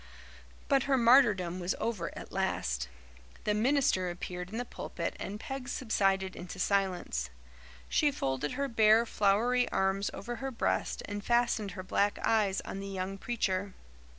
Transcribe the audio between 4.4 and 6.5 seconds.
in the pulpit and Peg subsided